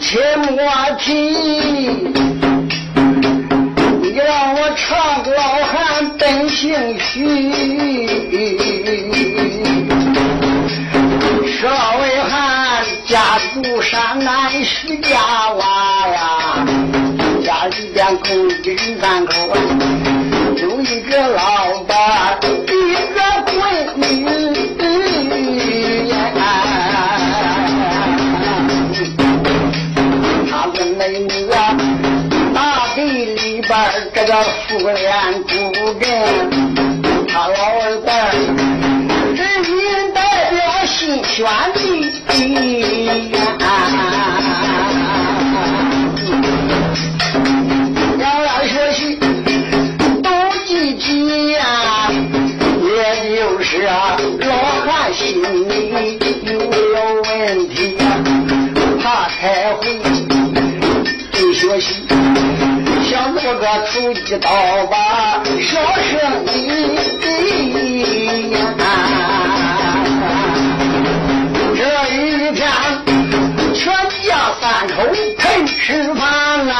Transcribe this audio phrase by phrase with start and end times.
[0.00, 0.56] 切莫
[0.98, 1.12] 提，
[4.02, 4.96] 你让我唱
[5.34, 7.24] 老汉本姓徐，
[11.58, 15.18] 少尉汉家住山南徐家
[15.54, 15.60] 洼
[16.12, 16.66] 呀，
[17.44, 19.32] 家里边共一三口，
[20.56, 22.38] 有一个老伴，
[34.36, 35.54] 这个妇联主
[35.98, 36.04] 人，
[37.26, 38.34] 他老二代
[39.34, 41.46] 人民代表新选
[64.38, 64.50] 刀
[64.90, 66.12] 把小生
[66.52, 66.54] 意
[68.50, 68.56] 呀。
[71.74, 71.80] 这
[72.14, 72.14] 一
[72.54, 72.60] 天，
[73.74, 73.84] 全
[74.24, 74.28] 家
[74.60, 74.94] 三口
[75.38, 76.22] 陪吃饭
[76.68, 76.74] 啊、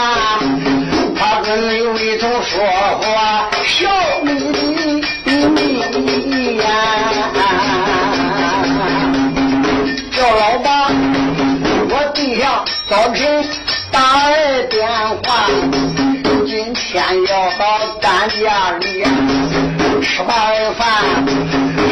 [1.17, 2.65] 他跟刘一总说
[3.01, 3.89] 话笑
[4.23, 4.31] 眯
[5.51, 6.65] 眯呀。
[10.13, 10.69] 叫老爸，
[11.91, 13.45] 我弟下早晨
[13.91, 15.47] 打来电话，
[17.25, 17.65] 要到
[18.01, 18.85] 咱家里
[20.03, 20.29] 吃完
[20.75, 20.85] 饭，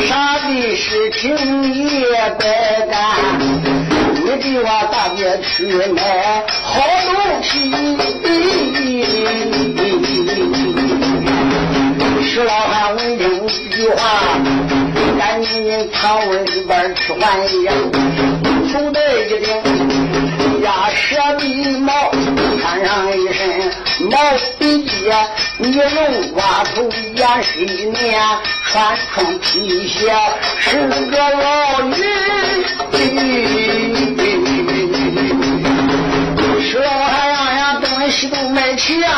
[0.06, 1.22] 啥的事情
[1.62, 2.42] 你也别
[2.90, 2.94] 干，
[4.14, 5.98] 你给我大姐去买
[6.62, 6.72] 好
[7.06, 7.48] 东西。
[12.22, 13.98] 石老汉闻听一句话，
[15.18, 17.22] 赶紧堂屋里边吃完
[17.64, 17.72] 呀，
[18.72, 19.46] 头戴一顶
[20.62, 21.44] 鸭舌鼻
[21.78, 21.92] 毛，
[22.60, 24.16] 穿上一身毛
[24.58, 25.12] 笔记，
[25.58, 25.84] 你用
[26.34, 26.82] 挖头
[27.14, 28.20] 掩水面，
[28.64, 30.12] 穿双皮鞋，
[30.58, 31.92] 是个老鱼。
[36.60, 39.08] 石老汉样样东西都买齐呀、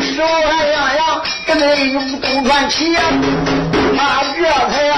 [0.00, 3.00] 石老汉样样这个衣服都穿齐呀、
[3.98, 4.42] 他这
[4.72, 4.96] 才呀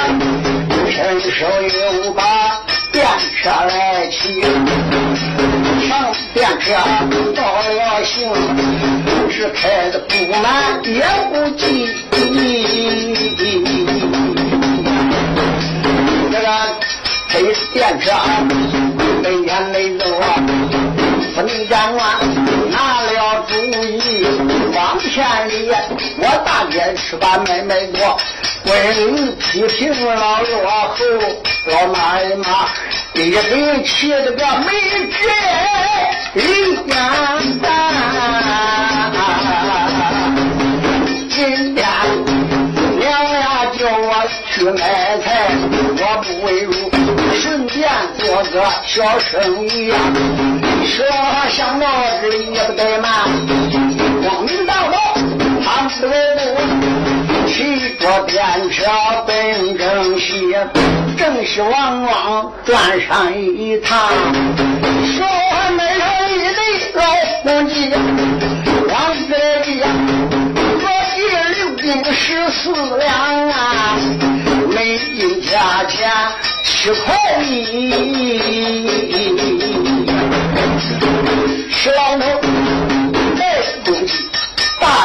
[0.89, 2.23] 伸手又把
[2.93, 3.05] 便
[3.43, 4.49] 车来骑，上
[6.35, 6.73] 便车
[7.35, 8.31] 到了行，
[9.31, 11.03] 是开的不慢也
[11.33, 11.89] 不急。
[16.31, 16.47] 这个
[17.31, 18.13] 推电车
[19.23, 20.25] 每天每周啊，
[21.35, 21.99] 分家官
[22.71, 24.27] 拿了主意，
[24.75, 25.71] 往前里
[26.19, 28.17] 我大姐吃饭妹妹多，
[28.65, 28.71] 闺
[29.11, 30.97] 女批评老落后，
[31.67, 32.69] 老妈呀妈，
[33.19, 34.71] 一人气这个没
[35.11, 36.47] 这样
[41.29, 41.77] 今天
[42.97, 44.13] 娘呀叫我
[44.49, 44.79] 去买
[45.19, 45.27] 菜，
[45.99, 46.73] 我不为入，
[47.35, 49.97] 顺便做个小生意呀。
[50.85, 51.05] 说
[51.51, 51.87] 想到
[52.23, 53.11] 这里也不怠慢，
[54.23, 54.97] 光明大道
[55.65, 56.41] 他不为路，
[57.59, 57.65] 骑
[57.99, 58.85] 着电车
[59.27, 60.55] 奔正西，
[61.17, 63.99] 正西往往转上一趟，
[65.17, 66.63] 说还买上一对
[66.95, 67.03] 老
[67.43, 67.91] 公鸡，
[68.89, 69.89] 往这里呀。
[71.57, 73.99] 六斤十四两啊，
[74.71, 76.09] 每斤价钱
[76.63, 77.91] 七块一。
[81.73, 82.25] 石老头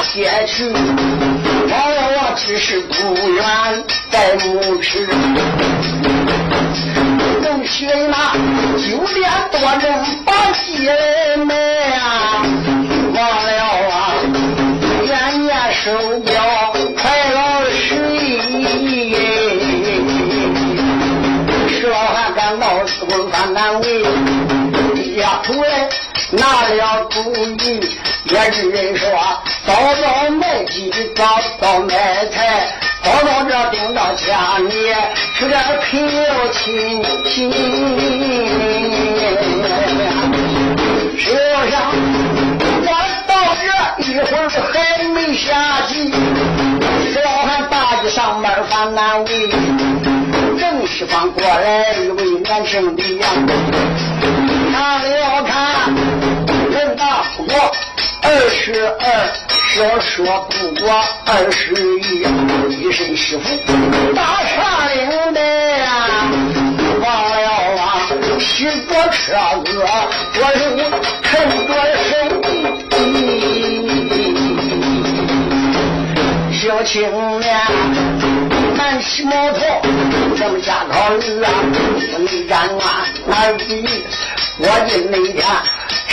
[0.03, 0.75] 大街去，往
[1.71, 3.41] 我只是不远
[4.11, 5.07] 在牧池。
[7.41, 8.33] 东西那
[8.77, 9.89] 九点多钟
[10.25, 10.89] 把鸡
[11.45, 11.55] 买
[11.95, 12.43] 啊，
[13.15, 13.49] 忘了
[13.91, 13.95] 啊。
[15.05, 15.89] 眼眼手
[16.19, 16.33] 表
[16.97, 19.15] 快了十一，
[21.69, 24.03] 石老汉赶到四棍饭单位，
[25.15, 25.87] 丫头来
[26.33, 27.79] 拿了主意，
[28.25, 29.07] 也是人说
[29.67, 31.93] 早早买鸡，早早买
[32.31, 34.71] 菜，早早这顶到家里
[35.37, 37.51] 吃点品了亲亲。
[41.19, 41.29] 手
[41.69, 41.73] 上
[42.81, 42.87] 我
[43.27, 43.31] 到
[43.61, 43.63] 这
[44.03, 46.11] 一会儿还没下去，
[47.13, 49.49] 石老汉大街上班翻单位，
[50.59, 53.27] 正西方过来一位年轻的呀，
[54.73, 55.53] 看了看，
[57.37, 57.71] 我
[58.21, 59.03] 二十二，
[59.75, 60.89] 少说不过
[61.25, 62.23] 二十一，
[62.81, 63.43] 一身西服
[64.15, 65.83] 大长领的呀，
[67.01, 67.35] 忘了
[67.81, 67.83] 啊，
[68.39, 69.35] 骑着车
[69.65, 69.69] 子，
[70.33, 70.59] 左手
[71.23, 71.27] 抻
[71.67, 72.01] 着手
[76.53, 76.95] 小青
[77.41, 77.45] 年
[78.77, 79.81] 慢骑摩托，
[80.37, 81.49] 这么下考虑啊，
[82.19, 83.61] 没站啊，哪比
[84.59, 85.43] 我进那天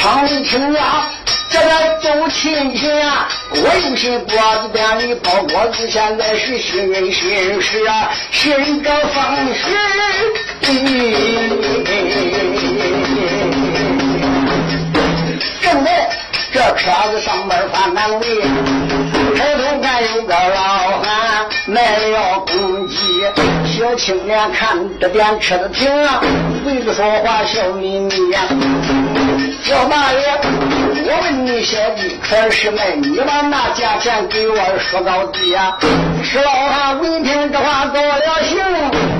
[0.00, 1.10] 长青呀？
[1.50, 1.66] 这个
[2.00, 9.66] 走亲戚啊，我有心国子店里包果子，现在是新人新事啊，新个方式。
[15.60, 16.08] 正在
[16.52, 18.40] 这车子上班犯难为，
[19.36, 22.96] 抬头看有个老汉卖了公鸡，
[23.66, 26.22] 小青年看这边车子停了，
[26.64, 28.40] 围着说话笑眯眯呀，
[29.62, 30.18] 小大爷。
[31.02, 32.94] 我问你小弟，可是卖？
[32.96, 35.76] 你把那价钱给我说到底呀！
[36.22, 38.56] 石老汉闻听这话高了兴，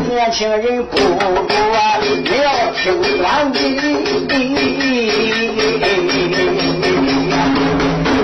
[0.09, 1.25] 年轻人不不
[1.73, 3.59] 啊，你要听俺的。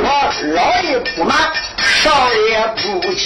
[0.03, 0.09] 我
[0.55, 1.37] 老爷不满，
[1.79, 2.11] 少
[2.49, 2.83] 爷不
[3.15, 3.25] 气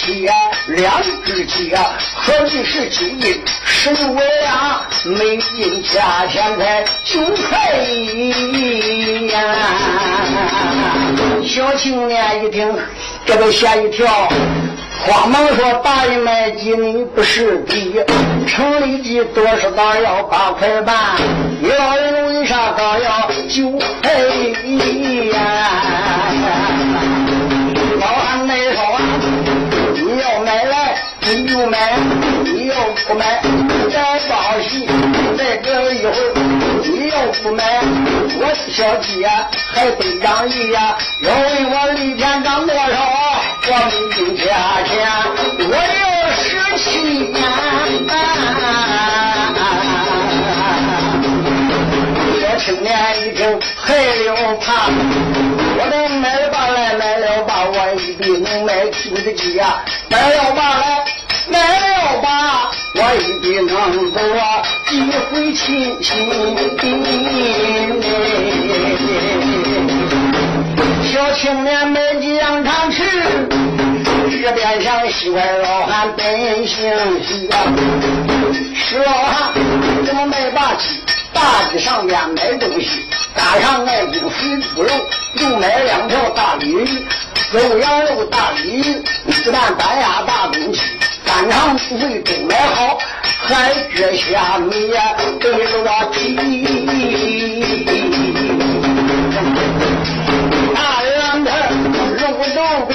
[0.67, 4.85] 两只鸡啊，何必是金银十六两？
[5.03, 7.57] 没进价钱才九块
[9.31, 9.43] 呀！
[11.43, 12.71] 小青年一听，
[13.25, 14.07] 这都吓一跳，
[15.03, 17.99] 慌忙说：“大人买鸡，你不是鸡，
[18.47, 20.95] 城里鸡多少大要八块半，
[21.59, 24.11] 你老人为啥倒要九块
[24.63, 25.39] 一呀？”
[31.51, 31.97] 就买，
[32.45, 32.75] 你要
[33.05, 33.41] 不买
[33.91, 34.87] 再报喜，
[35.37, 36.33] 再隔一会儿
[36.81, 37.81] 你要不买，
[38.39, 39.49] 我小鸡呀。
[39.73, 42.81] 还得张义呀，要问我一天长多少，
[43.67, 44.43] 我没定价
[44.85, 44.95] 钱，
[45.67, 47.35] 我要十七年。
[52.39, 52.89] 小青年
[53.25, 54.87] 一听害了怕，
[55.77, 61.03] 我能买吧来，买了吧，我一定能买出的鸡呀，买了吧来，
[61.51, 66.11] 来了吧，我一定能走啊，几回亲亲。
[71.11, 73.03] 小青年买几样糖吃，
[74.29, 76.89] 这边上西外老汉奔行
[77.21, 77.53] 去啊！
[78.73, 79.53] 是老汉
[80.05, 81.01] 怎么卖大鸡？
[81.33, 83.05] 大鸡上面买东西，
[83.35, 84.89] 赶上爱猪肥猪肉，
[85.33, 87.05] 又买两条大鲤鱼，
[87.51, 88.83] 肉羊肉大鲤鱼，
[89.31, 90.81] 鸡蛋蛋鸭大东西，
[91.33, 92.97] 肝肠肚肺都买好，
[93.47, 96.37] 还这下米呀，给了皮。
[102.53, 102.93] 肉饼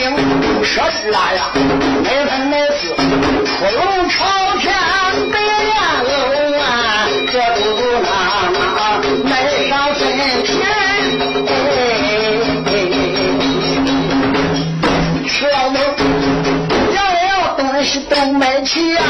[0.63, 4.25] 设置大呀，每分每次出龙朝
[4.61, 4.75] 天
[18.17, 19.03] 东西都买齐呀，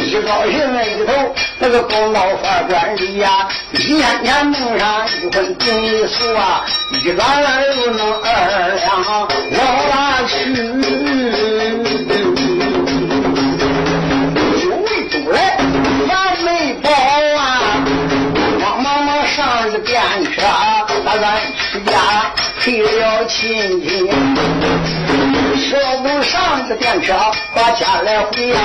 [0.00, 1.12] 一高兴一头
[1.58, 6.64] 那个公道饭馆里呀，一天天弄上一份订一数啊。
[7.04, 9.56] 一转二又能二两我
[9.90, 10.97] 拉去？
[23.08, 24.06] 了亲戚。
[25.56, 27.14] 小不上了电车，
[27.54, 28.60] 把家来回呀，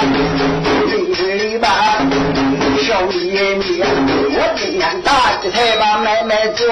[0.89, 1.67] 累不累吧？
[2.81, 3.81] 小米米，
[4.35, 6.67] 我今天大鸡才把买卖做，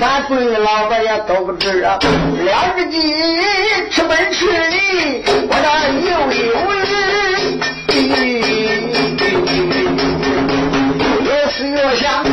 [0.00, 1.98] 咱闺女老婆也都不知啊。
[2.44, 2.98] 两只鸡
[3.90, 5.66] 吃本吃的，我这
[6.08, 6.10] 又
[6.48, 6.82] 有理。
[11.24, 12.24] 越思越想，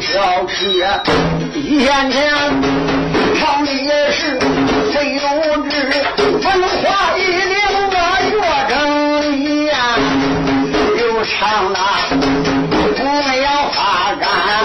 [0.00, 0.84] 小吃，
[1.54, 2.32] 一天天
[3.38, 4.38] 唱的也是
[4.92, 5.20] 非有
[5.68, 5.72] 志。
[6.42, 7.90] 文化一定我
[8.30, 8.34] 越
[8.68, 8.72] 整
[9.22, 9.74] 理呀，
[10.98, 11.32] 又唱
[11.72, 11.78] 了
[12.98, 13.78] 我们要发
[14.20, 14.22] 展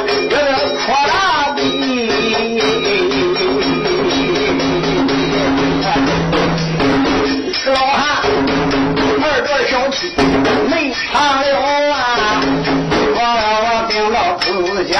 [0.07, 0.35] 这个
[0.85, 1.13] 扩大
[1.55, 1.57] 的。
[7.69, 7.97] 老汉
[9.21, 10.11] 二个小气
[10.69, 11.01] 没唱
[11.39, 11.43] 了
[11.93, 11.97] 啊，
[13.15, 13.17] 我
[13.63, 14.47] 我顶到自
[14.85, 14.97] 家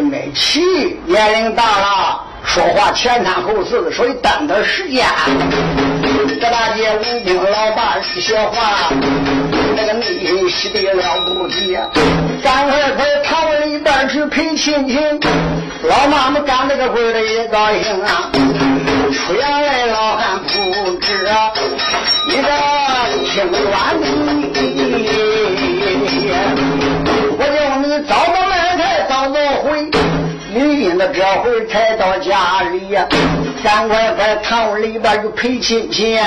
[0.00, 0.60] 没气，
[1.06, 5.06] 年龄大了，说话前三后四，所以耽搁时间。
[6.40, 8.90] 这大姐吴听老爸一些话，
[9.76, 11.76] 那个内心喜得了不得，
[12.42, 14.98] 赶快快堂里边去陪亲戚。
[15.82, 18.30] 老妈妈干这个活的也高兴啊，
[19.12, 21.52] 出言来老汉不知啊，
[22.26, 22.48] 一个
[23.30, 24.06] 听完的，
[31.08, 33.06] 这会儿才到家里呀，
[33.64, 36.18] 赶快快堂屋里边就陪亲戚。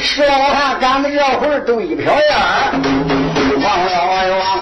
[0.00, 2.22] 石老汉赶的这会儿都一飘烟
[3.62, 4.60] 望了望一望，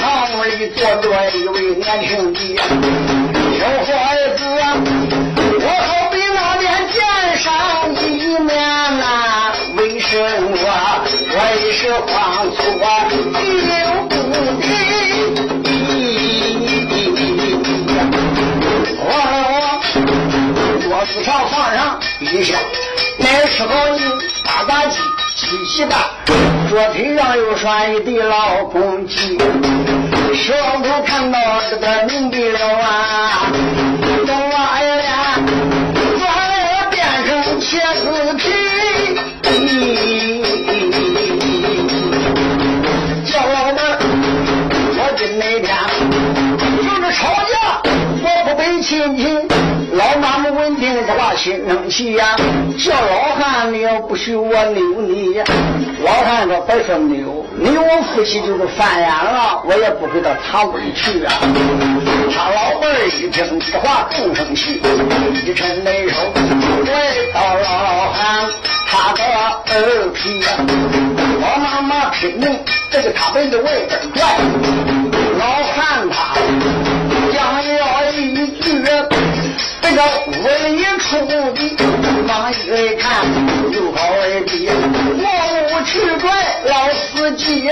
[0.00, 2.56] 堂屋里坐着一位年轻的
[3.58, 3.84] 小伙
[4.36, 4.44] 子，
[5.60, 6.96] 我好比那天见
[7.38, 7.44] 上
[7.94, 8.50] 一面
[8.98, 10.54] 呐，为什么
[11.30, 12.56] 为是慌错
[21.04, 22.56] 桌子上放上一下，
[23.18, 24.00] 那时候你
[24.42, 24.98] 打打鸡，
[25.34, 25.96] 鸡鸡大，
[26.70, 29.38] 桌腿上又拴一对老公鸡，
[30.34, 33.52] 十老头看到这个明白了啊，
[49.04, 52.34] 老妈妈文静的话心生气呀！
[52.78, 55.44] 叫老汉，你要不许我扭你呀，
[56.02, 61.34] 老汉说别说扭，扭我夫妻就是翻眼了，我也不会到堂屋里去啊！
[62.34, 64.80] 他老伴儿一听这话更生气，
[65.44, 66.16] 一伸内手
[66.86, 68.46] 来到老汉
[68.88, 70.42] 他的耳皮，
[71.42, 72.58] 我妈妈拼命
[72.90, 74.24] 这个他被子外边拽，
[75.38, 76.34] 老汉他
[77.32, 78.93] 将要一句。
[79.84, 80.32] 这个屋
[80.66, 81.30] 里出的，
[82.26, 82.54] 往一
[82.96, 83.04] 看，
[83.70, 84.66] 又好二弟，
[85.20, 85.22] 我
[85.68, 86.24] 无去拽
[86.64, 87.68] 老司机，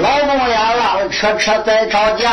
[0.00, 2.30] 老公呀拉着车车在吵架，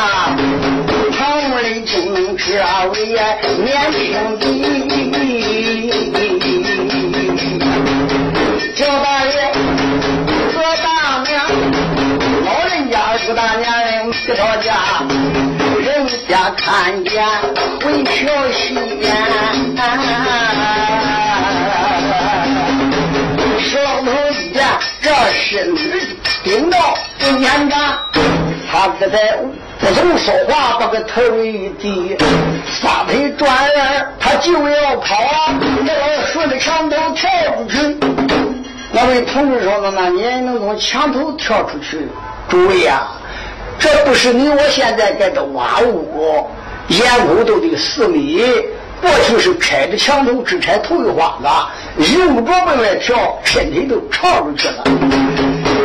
[1.18, 4.46] 堂屋里就能吃啊位年轻的，
[8.76, 9.52] 叫大爷，
[10.54, 10.86] 何大
[11.28, 11.34] 娘，
[12.44, 12.94] 老人家
[13.26, 15.55] 朱大娘人不吵架。
[16.28, 17.24] 家看见
[17.82, 18.12] 回桥
[18.52, 19.14] 西边，
[23.60, 24.64] 手头一见
[25.00, 25.82] 这身子
[26.44, 26.78] 顶到
[27.18, 27.98] 中间长，
[28.70, 29.36] 他这在
[29.78, 32.16] 不曾说话，把个头一低，
[32.80, 35.16] 撒腿转眼他就要跑，
[35.86, 37.96] 这老顺着墙头跳出去。
[38.92, 40.08] 那位同志说的呢？
[40.10, 42.08] 你能从墙头跳出去？
[42.48, 43.08] 诸位呀！
[43.78, 46.46] 这不是你我现在在这挖屋，
[46.88, 48.42] 檐沟都得四米。
[49.00, 51.38] 过去是开着墙头只拆头一花
[51.98, 54.84] 子，用不着往外跳，身体都朝出去了。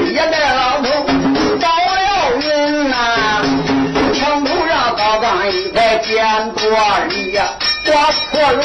[0.09, 0.89] 一代老头
[1.59, 3.43] 倒了云呐，
[4.13, 6.63] 墙头上倒上一块扁锅
[7.09, 7.49] 里呀，
[7.85, 7.93] 刮
[8.31, 8.63] 破肉，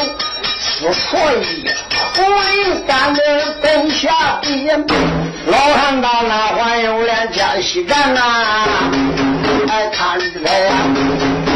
[0.61, 1.69] 撕破衣，
[2.15, 3.21] 胡里干的
[3.61, 4.87] 蹲下边。
[5.47, 8.21] 老汉到那还有脸加西干呐？
[9.69, 10.73] 哎，看这个呀，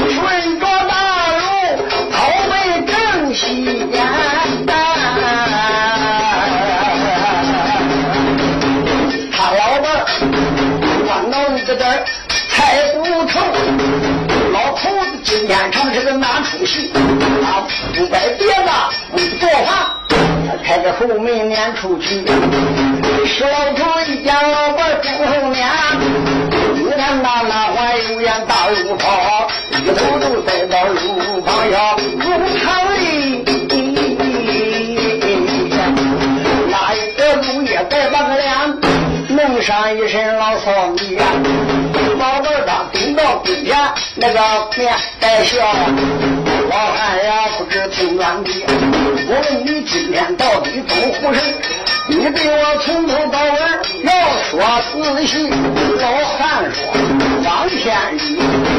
[0.09, 0.93] 顺着大
[1.33, 1.43] 路，
[2.13, 2.15] 头
[2.49, 2.53] 北
[2.87, 4.07] 正西边，
[9.33, 11.87] 他老伴儿脑子这儿
[12.49, 12.49] 猜
[12.95, 13.41] 不透，
[14.53, 16.93] 老头子今天唱这个哪出息？
[17.43, 18.71] 他不摆别的，
[21.01, 22.23] 后门撵出去。
[23.25, 25.67] 石老头一见老伴儿忠厚撵。
[26.75, 32.23] 你看那那还有眼大路跑，一头就栽到路旁下，路
[32.59, 33.45] 场里。
[36.69, 38.47] 那一个路也带把个脸，
[39.31, 41.25] 弄上一身老糙米呀。
[42.19, 43.75] 老道长顶到跟前，
[44.17, 44.39] 那个
[44.77, 45.65] 面带笑。
[46.71, 48.51] 老汉呀，不知听软的。
[49.27, 51.43] 我问你今天到底怎么回事？
[52.07, 53.51] 你对我从头到尾
[54.05, 54.61] 要说
[55.03, 55.51] 仔细。
[55.99, 56.07] 老
[56.39, 56.79] 汉说：
[57.43, 58.39] 张天宇，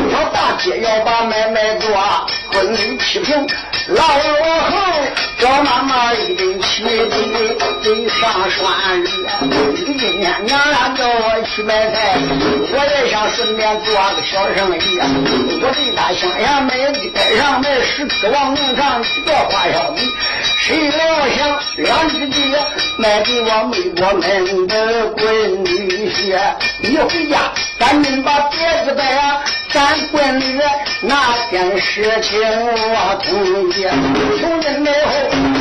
[0.10, 1.91] 他大姐要把买卖做，
[2.51, 3.48] 婚礼批评，
[3.89, 4.77] 老我后
[5.39, 9.08] 叫妈妈一定起地得上栓日。
[9.41, 12.17] 你今天娘俩叫我去买菜，
[12.74, 15.00] 我也想顺便做个小生意。
[15.63, 20.01] 我对他乡下买地带上买十七王农场几个花小米，
[20.58, 22.55] 谁料想两只地
[22.98, 23.22] 卖。
[23.22, 26.39] 给我美国门的闺女婿，
[26.81, 30.60] 一回家赶紧把别子摆啊，咱闺女
[31.03, 33.88] 那件事情我同意，
[34.39, 35.12] 从今以后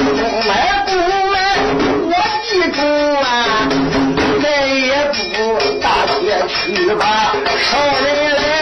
[0.05, 0.11] 不
[0.47, 0.51] 买
[0.87, 0.89] 不
[1.33, 1.35] 买，
[2.05, 2.13] 我
[2.45, 2.79] 记住
[3.23, 3.25] 啊，
[4.43, 5.19] 再也不
[5.81, 5.85] 大
[6.21, 7.69] 街去吧，少
[8.03, 8.07] 人
[8.37, 8.60] 来